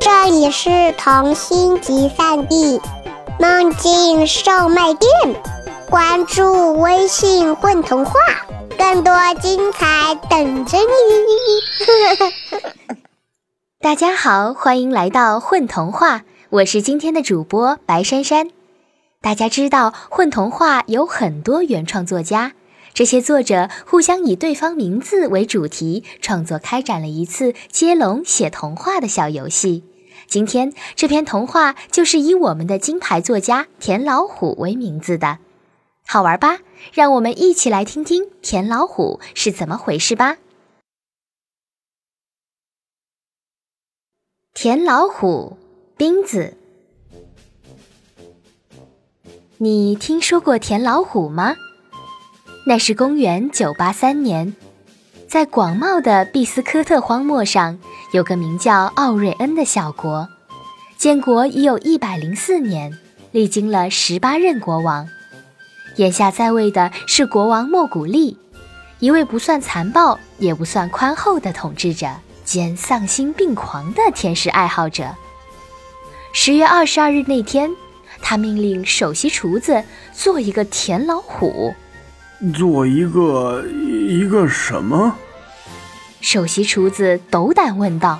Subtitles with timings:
[0.00, 2.80] 这里是童心集散地，
[3.38, 5.10] 梦境售卖店。
[5.90, 8.12] 关注微信“混童话”，
[8.78, 10.84] 更多精彩等着你。
[13.80, 18.48] 大家好，欢迎来到“混童话”，我是今天的主播白珊珊。
[19.20, 22.52] 大家知道，混童话有很多原创作家。
[22.96, 29.84] 这些作者互相以对方名字为主题，创作开展了一次接龙写童话的小游戏。
[30.26, 35.40] 今天这篇童话就是以我们的金牌作家田老虎为名字的，
[36.06, 36.60] 好玩吧？
[36.94, 40.38] 让我们一起来听听田老虎是怎么回事吧。
[44.54, 45.58] 田老虎，
[45.98, 46.56] 冰子，
[49.58, 51.56] 你听说过田老虎吗？
[52.68, 54.52] 那是公元九八三年，
[55.28, 57.78] 在广袤的毕斯科特荒漠上，
[58.12, 60.28] 有个名叫奥瑞恩的小国，
[60.98, 62.92] 建国已有一百零四年，
[63.30, 65.08] 历经了十八任国王。
[65.94, 68.36] 眼下在位的是国王莫古利，
[68.98, 72.08] 一位不算残暴也不算宽厚的统治者
[72.44, 75.14] 兼丧心病狂的天使爱好者。
[76.32, 77.70] 十月二十二日那天，
[78.20, 81.72] 他命令首席厨子做一个田老虎。
[82.54, 85.14] 做一个一个什么？
[86.20, 88.18] 首席厨子斗胆问道：“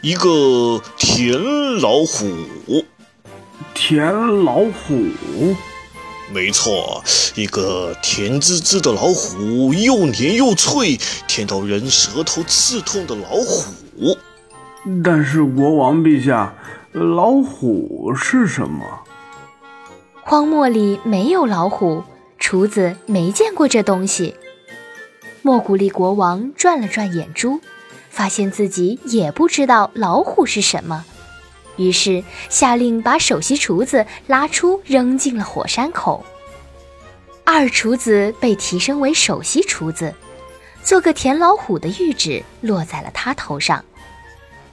[0.00, 1.38] 一个田
[1.80, 2.84] 老虎。”
[3.74, 4.12] 田
[4.44, 5.54] 老虎？
[6.32, 7.02] 没错，
[7.34, 14.16] 一个甜滋滋的老虎，又黏又脆，甜到人舌头刺痛的老虎。
[15.04, 16.54] 但是国王陛下，
[16.92, 18.84] 老虎是什么？
[20.22, 22.04] 荒漠里没有老虎。
[22.42, 24.34] 厨子没见过这东西。
[25.42, 27.60] 莫古利国王转了转眼珠，
[28.10, 31.04] 发现自己也不知道老虎是什么，
[31.76, 36.26] 于是下令把首席厨子拉出，扔进了火山口。
[37.44, 40.12] 二厨子被提升为首席厨子，
[40.82, 43.84] 做个田老虎的谕旨落在了他头上。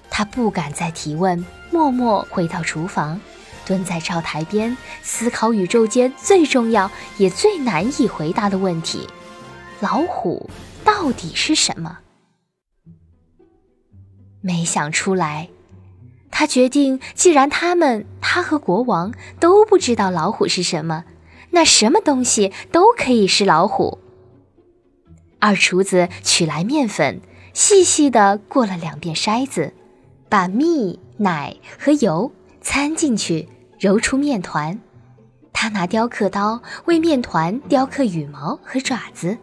[0.09, 3.21] 他不敢再提问，默默回到厨房。
[3.69, 9.07] 蹲在灶台边，思考宇宙间最重要也最难以回答的问题：
[9.79, 10.49] 老虎
[10.83, 11.99] 到底是什么？
[14.41, 15.49] 没想出来，
[16.31, 21.05] 他决定，既然他们他和国王都不知道老虎是什么，
[21.51, 23.99] 那什么东西都可以是老虎。
[25.37, 27.21] 二厨子取来面粉，
[27.53, 29.73] 细细的过了两遍筛子，
[30.27, 32.31] 把蜜、奶和油
[32.63, 33.47] 掺进去。
[33.79, 34.77] 揉出面团，
[35.53, 39.37] 他拿雕刻刀为面团雕刻羽毛和爪子，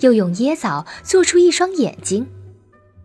[0.00, 2.26] 又用椰枣做出一双眼睛。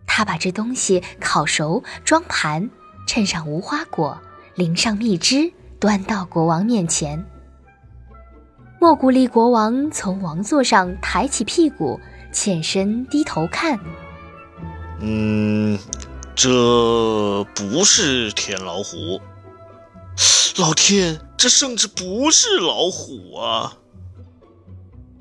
[0.06, 2.70] 他把这东西烤熟，装盘，
[3.06, 4.18] 衬上无花果，
[4.54, 7.22] 淋上蜜汁，端到国王面前。
[8.80, 12.00] 莫古利国王从王座上抬起屁股，
[12.32, 13.78] 欠身低头看。
[15.00, 15.78] 嗯，
[16.34, 19.20] 这不是田老虎。
[20.58, 23.78] 老天，这甚至不是老虎啊！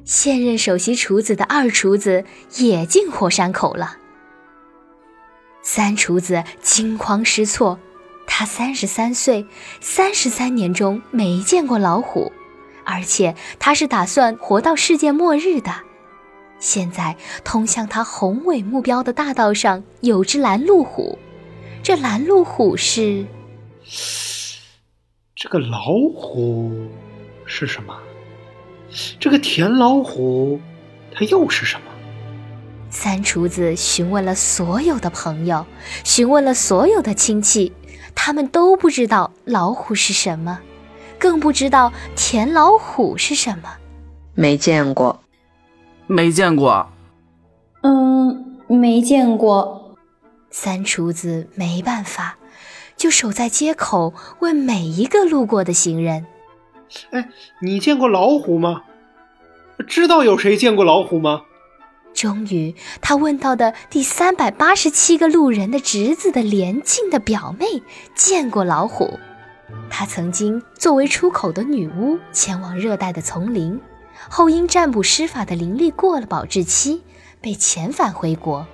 [0.04, 2.26] 现任首席厨子的二厨子
[2.56, 3.98] 也进火山口了。
[5.62, 7.78] 三厨子惊慌失措，
[8.26, 9.46] 他三十三岁，
[9.80, 12.32] 三十三年中没见过老虎，
[12.84, 15.72] 而且他是打算活到世界末日的。
[16.58, 21.20] 现在通向他宏伟目标的大道上有只拦路虎，
[21.84, 23.28] 这拦路虎是。
[25.40, 26.72] 这个老虎
[27.46, 27.96] 是什么？
[29.20, 30.60] 这个田老虎，
[31.14, 31.86] 它又是什么？
[32.90, 35.64] 三厨子询问了所有的朋友，
[36.04, 37.72] 询问了所有的亲戚，
[38.16, 40.58] 他们都不知道老虎是什么，
[41.20, 43.70] 更不知道田老虎是什么。
[44.34, 45.20] 没见过，
[46.08, 46.90] 没见过。
[47.84, 49.96] 嗯，没见过。
[50.50, 52.40] 三厨子没办法。
[52.98, 56.26] 就守在街口，问每一个路过的行人
[57.12, 57.30] ：“哎，
[57.62, 58.82] 你见过老虎吗？
[59.88, 61.44] 知道有谁见过老虎吗？”
[62.16, 67.84] 终于，他问到的第三百八十七个路人的侄子的连近的表妹
[68.16, 69.20] 见过老虎。
[69.90, 73.80] 她曾经作为出口的女巫前往热带的丛林，
[74.30, 77.04] 后因占卜施法的灵力过了保质期，
[77.40, 78.66] 被遣返回国。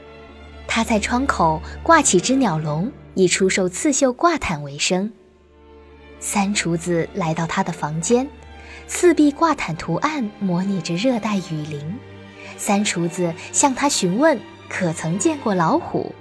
[0.65, 2.89] 她在窗口挂起只鸟笼。
[3.15, 5.11] 以出售刺绣挂毯为生。
[6.19, 8.29] 三厨子来到他的房间，
[8.87, 11.95] 四壁挂毯图案模拟着热带雨林。
[12.57, 14.39] 三厨子向他询问
[14.69, 16.13] 可曾见过老虎，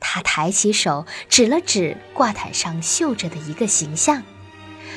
[0.00, 4.22] 他抬起手指了指挂毯上绣着的一个形象，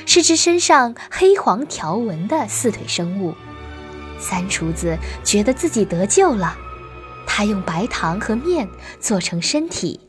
[0.05, 3.35] 是只身上黑黄条纹的四腿生物。
[4.19, 6.57] 三厨子觉得自己得救了，
[7.27, 8.67] 他用白糖和面
[8.99, 9.99] 做成身体，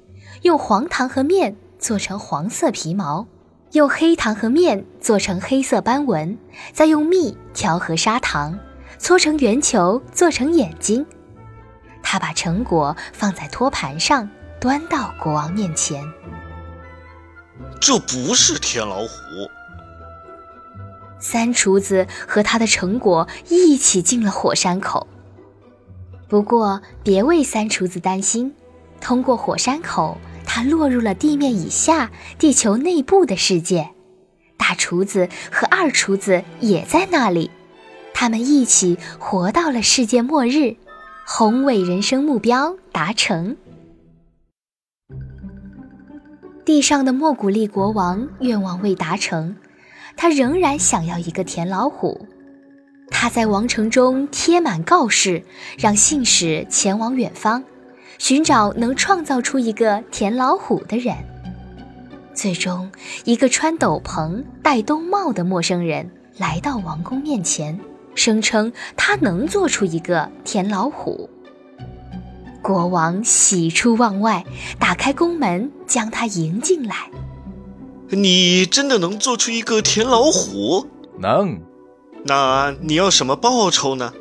[0.43, 3.27] 用黄糖和面做成黄色皮毛，
[3.73, 6.39] 用黑糖和面做成黑色斑纹，
[6.73, 8.59] 再用蜜调和砂糖，
[8.99, 11.07] 搓成圆球做成眼睛。
[12.03, 14.29] 他把成果放在托盘上。
[14.61, 16.05] 端到国王面前，
[17.81, 19.07] 这不是天老虎。
[21.21, 25.07] 三厨子和他的成果一起进了火山口。
[26.27, 28.53] 不过，别为三厨子担心，
[29.01, 33.91] 通过火山口，他落入了地面以下、地球内部的世界。
[34.57, 37.51] 大厨子和二厨子也在那里，
[38.13, 40.77] 他们一起活到了世界末日，
[41.27, 43.57] 宏伟人生目标达成。
[46.65, 49.57] 地上的莫古利国王愿望未达成，
[50.17, 52.27] 他仍然想要一个田老虎。
[53.11, 55.43] 他在王城中贴满告示，
[55.79, 57.65] 让信使前往远方，
[58.19, 61.17] 寻找能创造出一个田老虎的人。
[62.35, 62.91] 最终，
[63.25, 67.81] 一个穿斗篷、戴冬帽的陌生人来到王宫面前，
[68.15, 71.31] 声称他能做出一个田老虎。
[72.61, 74.45] 国王喜出望外，
[74.79, 77.11] 打开宫门，将他迎进来。
[78.11, 80.87] 你真的能做出一个田老虎？
[81.19, 81.61] 能。
[82.25, 84.13] 那你要什么报酬呢？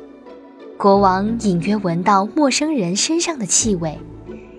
[0.78, 3.98] 国王隐约闻到陌生人身上的气味，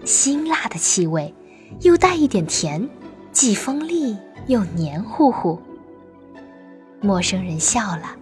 [0.03, 1.33] 辛辣的气味，
[1.79, 2.89] 又带一点甜，
[3.31, 5.61] 既锋利又黏糊糊。
[6.99, 8.17] 陌生人笑了，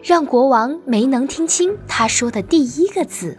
[0.00, 3.36] 让国王没能听清他说的第一个字。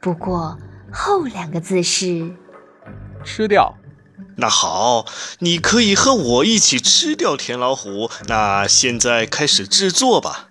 [0.00, 0.56] 不过。
[0.96, 2.36] 后两个字是
[3.26, 3.74] “吃掉”。
[4.38, 5.04] 那好，
[5.40, 8.08] 你可以和我一起吃掉田老虎。
[8.28, 10.50] 那现在开始制作吧。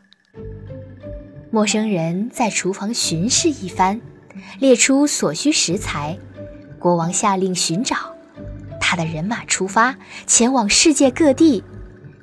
[1.53, 4.01] 陌生人在厨房巡视一番，
[4.59, 6.17] 列出所需食材。
[6.79, 7.95] 国王下令寻找，
[8.81, 9.95] 他的人马出发，
[10.25, 11.63] 前往世界各地，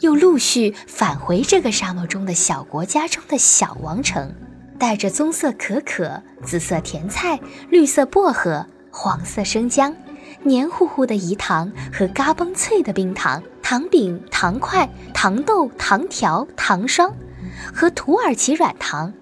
[0.00, 4.34] 又陆续返回这个沙漠中的小国家中的小王城。
[4.80, 7.38] 带着棕色可可、紫色甜菜、
[7.68, 9.94] 绿色薄荷、黄色生姜、
[10.42, 17.14] 黏糊糊的饴糖和嘎嘣脆的冰糖、糖饼、糖块、糖豆、糖条、糖霜
[17.72, 19.12] 和土耳其软糖，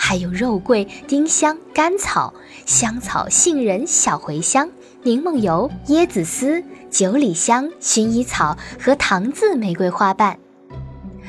[0.00, 2.32] 还有肉桂、丁香、甘草、
[2.64, 4.70] 香草、杏仁、小茴香、
[5.02, 10.38] 柠檬油、椰子丝、九里香、薰衣草和糖渍玫瑰花瓣。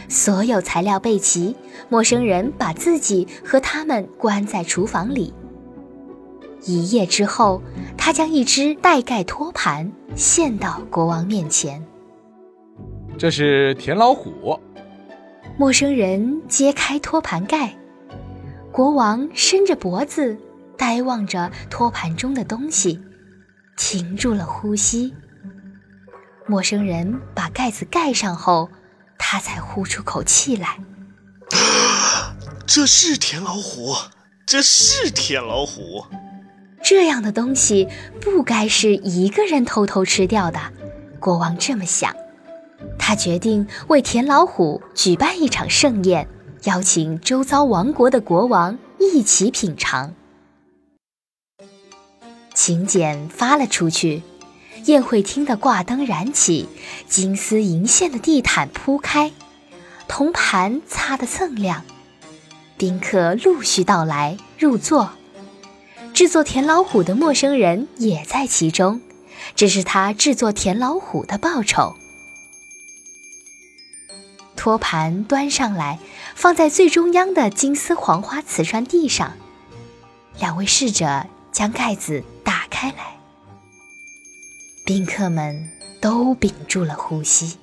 [0.08, 1.56] 所有材料备齐，
[1.90, 5.34] 陌生人把自己和他们关在厨房里。
[6.64, 7.62] 一夜之后，
[7.98, 11.84] 他将一只带盖托盘献到国王面前。
[13.18, 14.60] 这是田老虎。
[15.58, 17.76] 陌生人揭开托盘盖，
[18.72, 20.38] 国王伸着脖子，
[20.78, 23.02] 呆望着托盘中的东西，
[23.78, 25.14] 停住了呼吸。
[26.48, 28.70] 陌生人把盖子盖上后。
[29.22, 30.80] 他才呼出口气来。
[32.66, 33.94] 这是田老虎，
[34.46, 36.06] 这是田老虎。
[36.82, 37.88] 这样的东西
[38.22, 40.60] 不该是一个人偷偷吃掉的。
[41.20, 42.16] 国王这么想，
[42.98, 46.28] 他决定为田老虎举办一场盛宴，
[46.64, 50.14] 邀请周遭王国的国王一起品尝。
[52.54, 54.24] 请柬发了出去。
[54.86, 56.68] 宴会厅的挂灯燃起，
[57.08, 59.32] 金丝银线的地毯铺开，
[60.08, 61.84] 铜盘擦得锃亮，
[62.78, 65.12] 宾客陆续到来入座。
[66.14, 69.02] 制作田老虎的陌生人也在其中，
[69.54, 71.96] 这是他制作田老虎的报酬。
[74.56, 76.00] 托盘端上来，
[76.40, 79.34] 放在最中央的金丝黄花瓷砖地上。
[80.40, 83.20] 两位侍者将盖子打开来。
[84.86, 85.70] 宾客们
[86.00, 87.58] 都屏住了呼吸。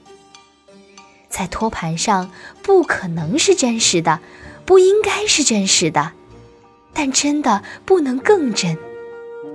[1.31, 2.31] 在托盘上
[2.63, 4.21] 不可能是真实的，
[4.67, 6.13] 不应该是真实的，
[6.93, 8.77] 但真的不能更真，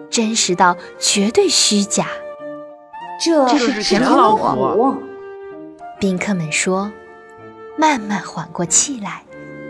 [0.10, 2.08] 真实到绝对虚假。
[3.24, 4.98] 这是田老虎。
[6.00, 6.92] 宾客们说，
[7.82, 9.24] 慢慢缓过气来，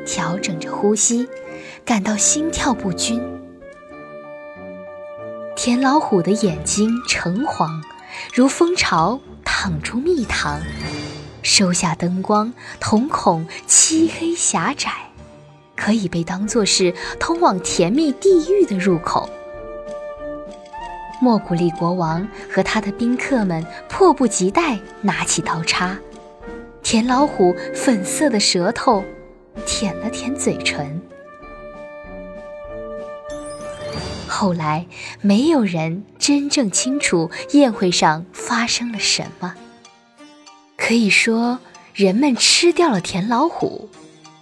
[0.06, 1.30] 调整着呼吸，
[1.86, 3.24] 感到心跳不均。
[5.56, 7.82] 田老虎的眼睛橙黄。
[8.34, 10.60] 如蜂巢淌出蜜糖，
[11.42, 12.52] 收下灯光，
[12.82, 14.92] 瞳孔漆黑狭窄，
[15.78, 19.30] 可以被当作是通往甜蜜地狱的入口。
[21.22, 25.98] 莫古利国王和他的宾客们迫不及待拿起刀叉，
[26.92, 29.02] 田老虎粉色的舌头
[29.66, 31.02] 舔了舔嘴唇。
[34.28, 34.86] 后来，
[35.22, 39.56] 没有人真正清楚宴会上发生了什么。
[40.76, 41.60] 可以说，
[41.94, 43.88] 人们吃掉了田老虎，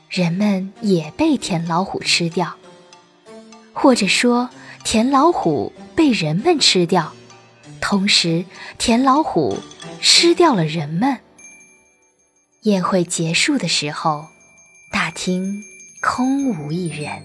[0.10, 2.56] 人们也被田老虎吃掉，
[3.74, 4.50] 或者说，
[4.84, 7.14] 田老虎被人们吃掉，
[7.80, 8.44] 同时，
[8.80, 9.60] 田老虎
[10.02, 11.20] 吃掉了人们。
[12.64, 14.28] 宴会结束的时候，
[14.92, 15.64] 大厅
[16.02, 17.24] 空无一人。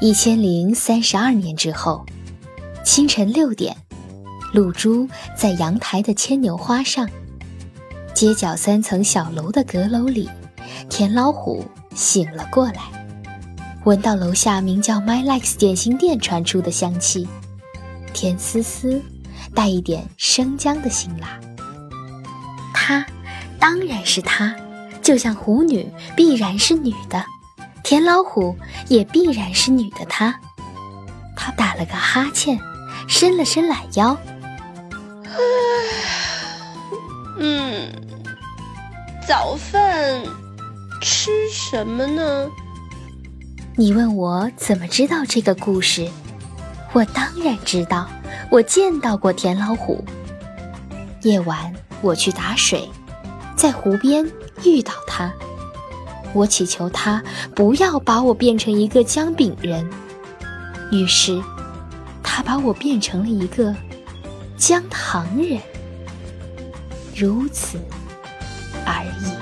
[0.00, 2.06] 一千零三十二年之后，
[2.84, 3.76] 清晨六点，
[4.52, 7.10] 露珠在阳台的牵牛花上，
[8.14, 10.30] 街角三层小楼的阁楼里，
[10.88, 11.64] 田老虎
[11.96, 12.82] 醒了过来，
[13.84, 17.26] 闻到楼下名叫 My Likes 点心店传出的香气，
[18.12, 19.02] 甜丝丝，
[19.54, 21.38] 带一点生姜的辛辣。
[22.72, 23.06] 她，
[23.58, 24.54] 当然是她，
[25.00, 27.24] 就像虎女必然是女的。
[27.82, 28.56] 田老虎
[28.88, 30.38] 也必然是女的，她，
[31.36, 32.58] 她打了个哈欠，
[33.06, 34.16] 伸了伸懒腰。
[37.38, 37.92] 嗯，
[39.26, 40.22] 早饭
[41.00, 42.50] 吃什么呢？
[43.76, 46.08] 你问我怎么知道这个故事？
[46.92, 48.08] 我当然知道，
[48.54, 50.04] 我见到过田老虎。
[51.22, 52.88] 夜晚我去打水，
[53.56, 54.24] 在湖边
[54.64, 55.32] 遇到他。
[56.32, 57.20] 我祈求他
[57.52, 59.90] 不要把我变成一个姜饼人，
[60.92, 61.42] 于是，
[62.22, 63.74] 他把我变成了一个
[64.56, 65.60] 姜糖人，
[67.12, 67.76] 如此
[68.86, 69.33] 而已。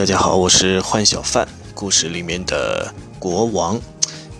[0.00, 3.78] 大家好，我是幻小范，故事里面的国王。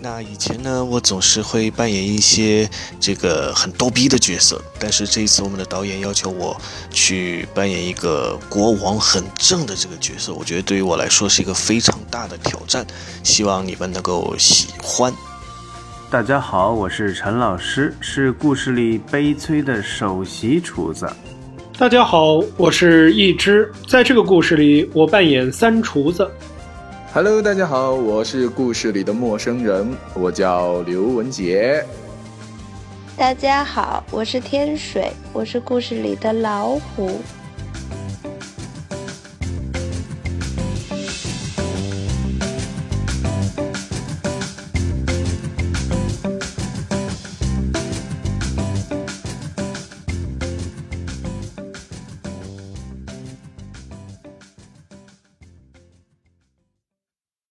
[0.01, 2.67] 那以前呢，我总是会扮演一些
[2.99, 12.83] 这个很逗逼的角色，但是这一次我们的导演要求我去扮演一个国王很正的这个角色，我觉得对于我来说是一个非常大的挑战，
[13.23, 15.13] 希望你们能够喜欢。
[16.09, 21.07] 大家好，我是陈老师，是故事里悲催的首席厨子。
[21.81, 26.29] 大家好，我是一只，在这个故事里，我扮演三厨子。
[27.11, 31.83] Hello，大家好，我是故事里的陌生人，我叫刘文杰。
[33.17, 37.19] 大家好，我是天水，我是故事里的老虎。